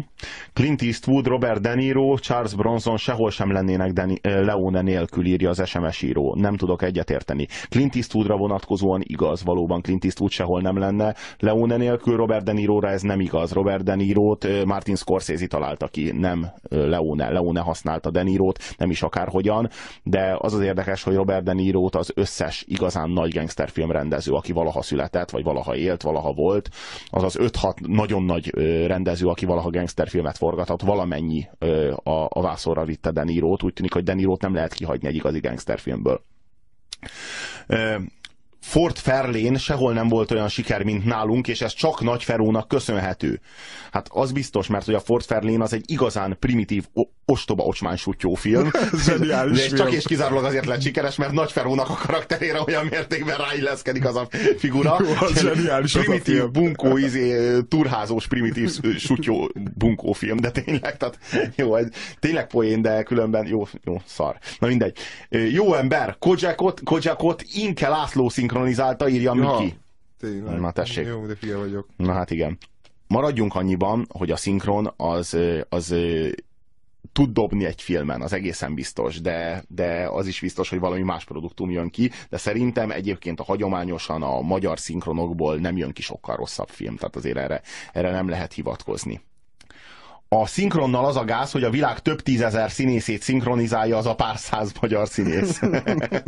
[0.52, 5.68] Clint Eastwood, Robert De Niro, Charles Bronson sehol sem lennének Deni, Leone nélkül, írja az
[5.68, 6.34] SMS író.
[6.34, 7.46] Nem tudok egyetérteni.
[7.68, 11.14] Clint Eastwoodra vonatkozóan igaz, valóban Clint Eastwood sehol nem lenne.
[11.38, 13.52] Leone nélkül Robert De Nirora ez nem igaz.
[13.52, 17.30] Robert De Niro-t Martin Scorsese találta ki, nem Leone.
[17.30, 19.68] Leone használta De Niro-t, nem is akárhogyan,
[20.02, 24.52] de az az érdekes, hogy Robert De Niro-t az összes igazán nagy gangsterfilm rendező, aki
[24.52, 26.68] valaha született, vagy valaha élt, valaha volt,
[27.10, 28.50] az az 5-6 nagyon nagy
[28.86, 33.62] rendező, aki valaha gangsterfilmet forgatott, valamennyi ö, a, a vászorra vitte Denirót.
[33.62, 36.22] Úgy tűnik, hogy Denirót nem lehet kihagyni egy igazi gangsterfilmből.
[38.70, 43.40] Fort Fairlane sehol nem volt olyan siker, mint nálunk, és ez csak Nagy Ferónak köszönhető.
[43.92, 46.84] Hát az biztos, mert hogy a Fort Fairlane az egy igazán primitív,
[47.30, 48.70] ostoba ocsmány sutyó film.
[49.06, 53.36] Zseniális De csak és kizárólag azért lett sikeres, mert Nagy Ferónak a karakterére olyan mértékben
[53.36, 54.28] ráilleszkedik az a
[54.58, 54.96] figura.
[55.00, 60.96] Jó, az zseniális primitív, az a bunkó, izé, turházós, primitív sutyó bunkó film, de tényleg,
[60.96, 61.18] tehát
[61.56, 61.86] jó, ez
[62.18, 64.38] tényleg poén, de különben jó, jó, szar.
[64.58, 64.96] Na mindegy.
[65.28, 68.28] Jó ember, Kojakot, Kojakot Inke László
[68.60, 69.78] szinkronizálta, írja ja, Miki.
[70.18, 70.60] Tényleg.
[70.60, 71.06] Na tessék.
[71.06, 71.88] Jó, de fia vagyok.
[71.96, 72.58] Na hát igen.
[73.06, 75.36] Maradjunk annyiban, hogy a szinkron az,
[75.68, 75.94] az
[77.12, 81.24] tud dobni egy filmen, az egészen biztos, de, de az is biztos, hogy valami más
[81.24, 86.36] produktum jön ki, de szerintem egyébként a hagyományosan a magyar szinkronokból nem jön ki sokkal
[86.36, 89.20] rosszabb film, tehát azért erre, erre nem lehet hivatkozni
[90.32, 94.38] a szinkronnal az a gáz, hogy a világ több tízezer színészét szinkronizálja az a pár
[94.38, 95.60] száz magyar színész.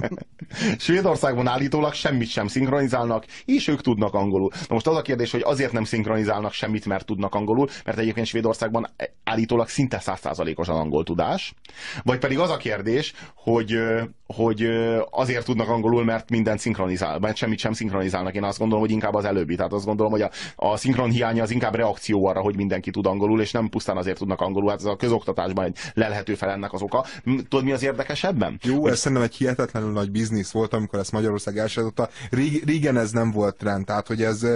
[0.79, 4.51] Svédországban állítólag semmit sem szinkronizálnak, és ők tudnak angolul.
[4.53, 8.27] Na most az a kérdés, hogy azért nem szinkronizálnak semmit, mert tudnak angolul, mert egyébként
[8.27, 8.87] Svédországban
[9.25, 11.55] állítólag szinte százszázalékos az angol tudás.
[12.03, 13.79] Vagy pedig az a kérdés, hogy,
[14.35, 14.69] hogy
[15.11, 18.35] azért tudnak angolul, mert minden szinkronizál, mert semmit sem szinkronizálnak.
[18.35, 19.57] Én azt gondolom, hogy inkább az előbbi.
[19.57, 23.07] Tehát azt gondolom, hogy a, a szinkron hiánya az inkább reakció arra, hogy mindenki tud
[23.07, 24.71] angolul, és nem pusztán azért tudnak angolul.
[24.71, 27.05] Hát ez a közoktatásban egy lelhető fel ennek az oka.
[27.49, 28.59] Tudod, mi az érdekesebben?
[28.63, 28.91] Jó, hogy...
[28.91, 32.09] ez szerintem egy hihetetlenül nagy biznisz volt, amikor ezt Magyarország elsajátota.
[32.65, 34.47] Régen ez nem volt trend, tehát hogy ez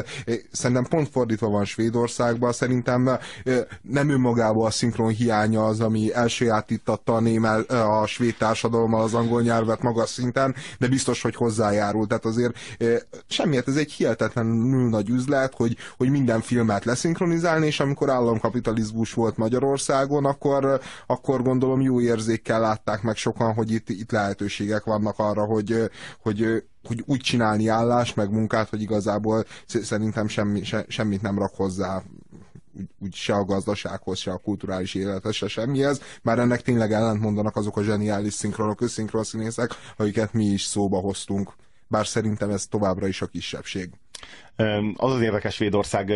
[0.53, 2.53] szerintem pont fordítva van Svédországban.
[2.53, 3.19] Szerintem
[3.83, 9.43] nem önmagában a szinkron hiánya az, ami elsajátítatta a, némel, a svéd társadalommal az angol
[9.67, 12.07] nyelvet magas szinten, de biztos, hogy hozzájárul.
[12.07, 12.59] Tehát azért
[13.29, 19.37] semmiért ez egy hihetetlenül nagy üzlet, hogy, hogy minden filmet leszinkronizálni, és amikor államkapitalizmus volt
[19.37, 25.45] Magyarországon, akkor, akkor gondolom jó érzékkel látták meg sokan, hogy itt, itt lehetőségek vannak arra,
[25.45, 25.91] hogy,
[26.23, 31.55] hogy hogy úgy csinálni állást, meg munkát, hogy igazából szerintem semmi, se, semmit nem rak
[31.55, 32.03] hozzá
[32.79, 37.57] úgy, úgy se a gazdasághoz, se a kulturális élethez, se semmihez, már ennek tényleg ellentmondanak
[37.57, 41.53] azok a zseniális szinkronok, összinkron színészek, akiket mi is szóba hoztunk.
[41.89, 43.91] Bár szerintem ez továbbra is a kisebbség.
[44.97, 46.09] Az az érdekes Svédország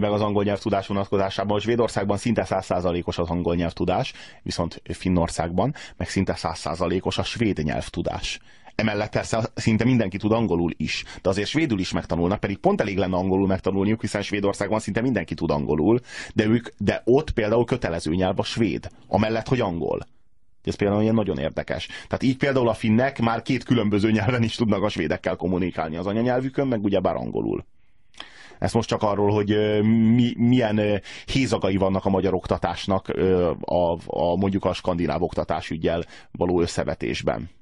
[0.00, 6.08] meg az angol nyelvtudás vonatkozásában, hogy Svédországban szinte százszázalékos az angol nyelvtudás, viszont Finnországban meg
[6.08, 8.40] szinte százszázalékos a svéd nyelvtudás.
[8.80, 12.96] Emellett persze szinte mindenki tud angolul is, de azért svédül is megtanulnak, pedig pont elég
[12.98, 16.00] lenne angolul megtanulniuk, hiszen Svédországban szinte mindenki tud angolul,
[16.34, 20.06] de, ők, de ott például kötelező nyelv a svéd, amellett, hogy angol.
[20.64, 21.86] Ez például ilyen nagyon érdekes.
[21.86, 26.06] Tehát így például a finnek már két különböző nyelven is tudnak a svédekkel kommunikálni az
[26.06, 27.64] anyanyelvükön, meg ugyebár angolul.
[28.58, 29.48] Ez most csak arról, hogy
[30.14, 33.08] mi, milyen hézagai vannak a magyar oktatásnak
[33.60, 37.56] a, a mondjuk a skandináv oktatás ügyel való összevetésben.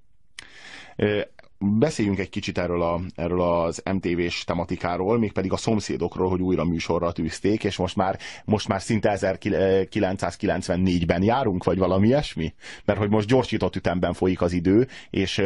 [1.58, 7.12] Beszéljünk egy kicsit erről, a, erről az MTV-s tematikáról, mégpedig a szomszédokról, hogy újra műsorra
[7.12, 12.54] tűzték, és most már, most már szinte 1994-ben járunk, vagy valami ilyesmi?
[12.84, 15.42] Mert hogy most gyorsított ütemben folyik az idő, és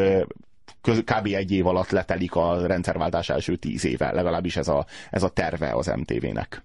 [0.81, 1.27] kb.
[1.27, 5.75] egy év alatt letelik a rendszerváltás első tíz éve, legalábbis ez a, ez a terve
[5.75, 6.65] az MTV-nek.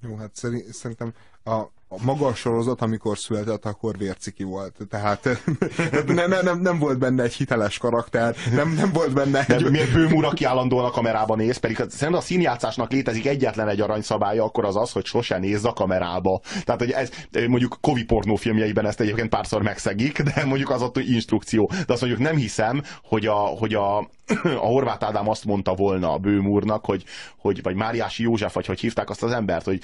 [0.00, 0.34] Jó, hát
[0.70, 1.12] szerintem
[1.44, 4.76] a, a maga a sorozat, amikor született, akkor vérciki volt.
[4.90, 5.28] Tehát
[6.06, 9.62] ne, ne, nem, nem volt benne egy hiteles karakter, nem, nem volt benne egy...
[9.62, 13.80] De miért Bőmúr, aki állandóan a kamerában néz, pedig szerintem a színjátszásnak létezik egyetlen egy
[13.80, 16.40] aranyszabálya, akkor az az, hogy sose nézz a kamerába.
[16.64, 17.10] Tehát, hogy ez
[17.48, 21.70] mondjuk Kovi pornófilmjeiben ezt egyébként párszor megszegik, de mondjuk az ott instrukció.
[21.86, 23.98] De azt mondjuk nem hiszem, hogy a, hogy a,
[24.42, 27.04] a Horváth Ádám azt mondta volna a Bőmúrnak, hogy,
[27.38, 29.80] hogy vagy Máriási József, vagy hogy hívták azt az embert, hogy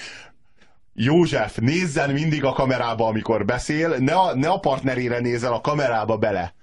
[0.93, 6.17] József, nézzen mindig a kamerába, amikor beszél, ne a, ne a partnerére nézzel a kamerába
[6.17, 6.55] bele.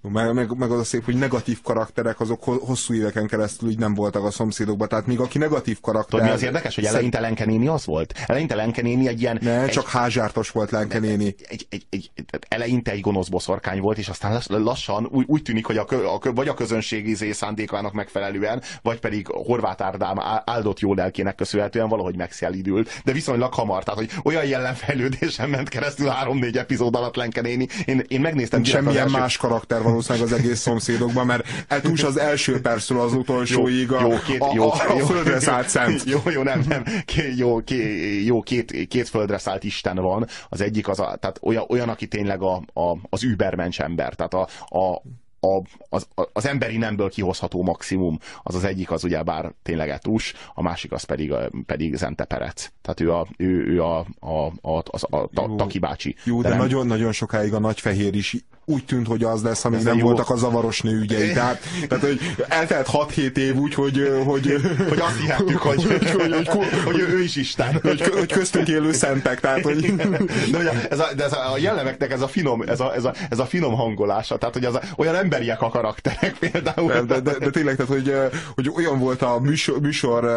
[0.00, 3.94] Meg, meg, meg az a szép, hogy negatív karakterek azok hosszú éveken keresztül így nem
[3.94, 4.88] voltak a szomszédokban.
[4.88, 6.10] Tehát még aki negatív karakter...
[6.10, 8.14] Tudod, mi az érdekes, hogy eleinte Lenke néni az volt?
[8.26, 9.38] Eleinte Lenke néni egy ilyen...
[9.42, 11.24] Ne, egy, csak házsártos volt Lenke néni.
[11.24, 15.66] Egy, egy, egy, egy, eleinte egy gonosz boszorkány volt, és aztán lassan úgy, úgy tűnik,
[15.66, 20.94] hogy a, a, vagy a közönség izé szándékának megfelelően, vagy pedig Horváth Árdám áldott jó
[20.94, 23.82] lelkének köszönhetően valahogy megszelidült, de viszonylag hamar.
[23.82, 27.66] Tehát, hogy olyan jellemfejlődésen ment keresztül három-négy epizód alatt Lenke néni.
[27.84, 33.00] Én, én megnéztem Semmilyen más karakter valószínűleg az egész szomszédokban, mert eltús az első percről
[33.00, 36.02] az utolsóig a, jó, két, jó, a, a, a földre szállt szent.
[36.12, 36.84] Jó, jó, nem, nem.
[37.04, 40.26] Ké, jó, ké, jó két, két földre szállt Isten van.
[40.48, 44.14] Az egyik az, a, tehát olyan, olyan aki tényleg a, a, az übermensch ember.
[44.14, 45.02] Tehát a, a,
[45.40, 50.34] a, az, az emberi nemből kihozható maximum, az az egyik az ugye bár tényleg etus,
[50.54, 51.34] a másik az pedig,
[51.66, 52.70] pedig Zente Perec.
[52.82, 56.16] Tehát ő a, ő, ő a, a, a, az, a, a Taki bácsi.
[56.24, 58.36] Jó, de nagyon-nagyon sokáig a nagyfehér is
[58.68, 60.04] úgy tűnt, hogy az lesz, amíg nem jó.
[60.04, 61.32] voltak a zavaros nő ügyei.
[61.38, 66.48] Tehát, tehát hogy eltelt 6-7 év úgy, hogy, hogy, hogy azt hihettük, hogy, hogy, hogy,
[66.48, 67.78] hogy, hogy, ő is Isten.
[67.82, 69.40] Hogy, hogy köztünk élő szentek.
[69.40, 69.94] Tehát, hogy...
[70.50, 73.04] De, ugye, ez a, de ez a, a jellemeknek ez a finom, ez a, ez
[73.04, 74.36] a, ez a finom hangolása.
[74.36, 76.92] Tehát, hogy az a, olyan emberiek a karakterek például.
[76.92, 78.14] De, de, de, de tényleg, tehát, hogy,
[78.54, 80.30] hogy olyan volt a műsor, műsor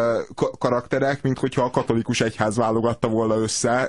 [0.58, 3.88] karakterek, mint hogyha a katolikus egyház válogatta volna össze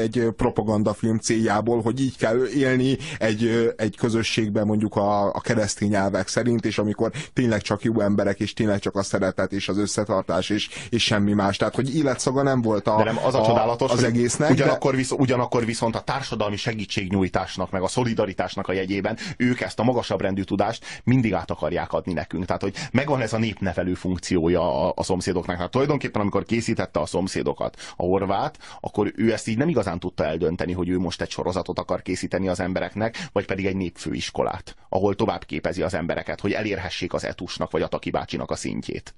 [0.00, 6.28] egy propagandafilm céljából, hogy így kell élni egy egy közösségben mondjuk a, a keresztény nyelvek
[6.28, 10.50] szerint, és amikor tényleg csak jó emberek, és tényleg csak a szeretet és az összetartás,
[10.50, 11.56] és, és semmi más.
[11.56, 14.50] Tehát, hogy életszaga nem volt a, de nem, az a, a csodálatos, az egésznek.
[14.50, 14.96] Ugyanakkor, de...
[14.96, 20.20] visz, ugyanakkor viszont a társadalmi segítségnyújtásnak, meg a szolidaritásnak a jegyében ők ezt a magasabb
[20.20, 22.44] rendű tudást mindig át akarják adni nekünk.
[22.44, 25.56] Tehát, hogy megvan ez a népnevelő funkciója a, a szomszédoknak.
[25.56, 30.24] Hát tulajdonképpen, amikor készítette a szomszédokat a horvát, akkor ő ezt így nem igazán tudta
[30.24, 34.76] eldönteni, hogy ő most egy sorozatot akar készíteni az embereknek, vagy pedig pedig egy népfőiskolát,
[34.88, 39.14] ahol tovább képezi az embereket, hogy elérhessék az etusnak vagy a Taki bácsinak a szintjét.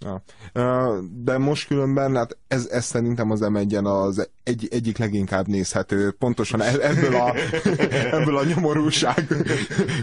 [0.00, 0.22] Ja.
[1.22, 6.60] De most különben, hát ez, ez szerintem az m az egy, egyik leginkább nézhető, pontosan
[6.60, 7.34] e, ebből a,
[8.16, 9.26] ebből a nyomorúság,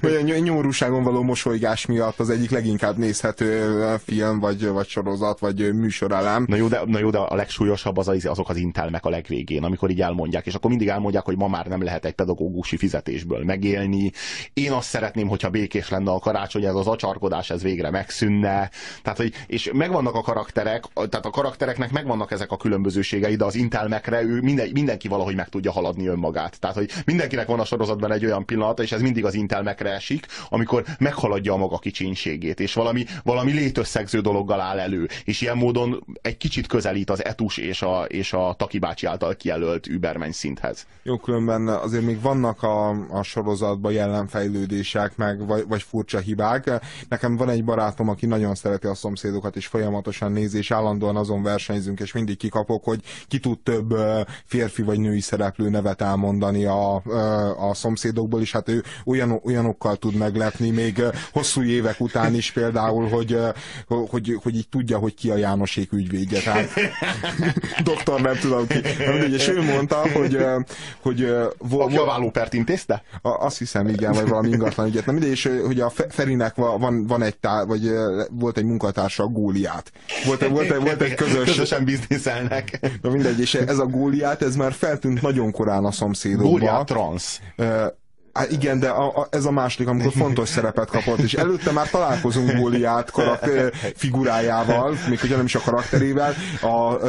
[0.02, 5.74] vagy a nyomorúságon való mosolygás miatt az egyik leginkább nézhető film, vagy, vagy sorozat, vagy
[5.74, 6.46] műsorelem.
[6.48, 9.90] Na jó, de, na jó, de a legsúlyosabb az, azok az intelmek a legvégén, amikor
[9.90, 14.12] így elmondják, és akkor mindig elmondják, hogy ma már nem lehet egy pedagógusi fizetésből megélni.
[14.54, 18.70] Én azt szeretném, hogyha békés lenne a karácsony, ez az acsarkodás, ez végre megszűnne.
[19.02, 23.56] Tehát, hogy, és megvannak a karakterek, tehát a karaktereknek megvannak ezek a különbözőségei, de az
[23.56, 26.60] intelmekre ő minden, mindenki valahogy meg tudja haladni önmagát.
[26.60, 30.26] Tehát, hogy mindenkinek van a sorozatban egy olyan pillanata, és ez mindig az intelmekre esik,
[30.50, 36.04] amikor meghaladja a maga kicsinségét, és valami, valami létösszegző dologgal áll elő, és ilyen módon
[36.22, 40.86] egy kicsit közelít az etus és a, és a Taki bácsi által kijelölt übermenny szinthez.
[41.04, 46.72] Jó, különben azért még vannak a, a sorozatban jelenfejlődések, meg vagy, vagy furcsa hibák.
[47.10, 51.44] Nekem van egy barátom, aki nagyon szereti a szomszédokat, és folyamatosan néz, és állandóan azon
[51.44, 53.96] versenyzünk, és mindig kikapok, hogy ki tud több
[54.46, 56.96] férfi vagy női szereplő nevet elmondani a,
[57.70, 63.08] a szomszédokból, és hát ő olyan, olyanokkal tud meglepni, még hosszú évek után is például,
[63.08, 63.38] hogy,
[63.88, 66.42] hogy, hogy így tudja, hogy ki a Jánosék ügyvédje.
[66.42, 66.70] Tehát
[67.84, 68.82] doktor nem tudom ki.
[69.32, 70.46] És ő mondta, hogy,
[71.02, 71.24] hogy
[71.70, 73.04] Aki a vállópert intézte?
[73.22, 75.06] Azt hiszem, igen, vagy valami ingatlan ügyet.
[75.06, 77.92] Nem ide, és hogy a Ferinek van, van egy tá, vagy
[78.30, 79.28] volt egy munkatársa, a
[79.68, 79.92] Góliát.
[80.26, 81.46] Volt, volt, volt egy közös...
[81.46, 82.80] Közösen bizniszelnek.
[83.02, 86.50] Na mindegy, és ez a Góliát, ez már feltűnt nagyon korán a szomszédokba.
[86.50, 87.40] Góliát trans.
[88.34, 91.90] Hát igen, de a, a, ez a második, amikor fontos szerepet kapott, és előtte már
[91.90, 97.00] találkozunk Góliát karakter, figurájával, még hogyha nem is a karakterével, a, a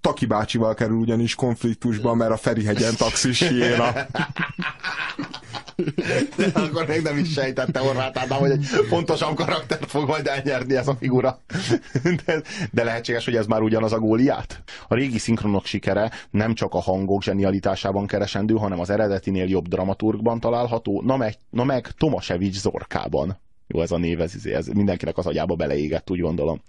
[0.00, 3.92] Taki bácsival kerül ugyanis konfliktusban, mert a Ferihegyen taxis hiéna.
[6.54, 10.88] Akkor még nem is sejtette Horváth Ádám, hogy egy fontosabb karaktert fog majd elnyerni ez
[10.88, 11.40] a figura.
[12.24, 14.62] De, de lehetséges, hogy ez már ugyanaz a góliát?
[14.88, 20.40] A régi szinkronok sikere nem csak a hangok zsenialitásában keresendő, hanem az eredetinél jobb dramaturgban
[20.40, 23.38] található, na meg, na meg Tomasevics Zorkában.
[23.66, 26.62] Jó, ez a név, ez, ez mindenkinek az agyába beleégett, úgy gondolom.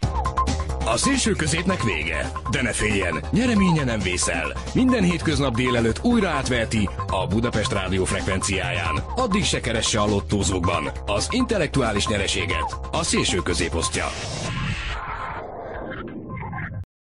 [0.91, 4.53] A szélső középnek vége, de ne féljen, nyereménye nem vészel.
[4.73, 9.03] Minden hétköznap délelőtt újra átverti a Budapest rádió frekvenciáján.
[9.15, 14.05] Addig se keresse a lottózókban az intellektuális nyereséget, a szélső középosztja.